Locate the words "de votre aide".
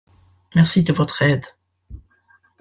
0.81-1.45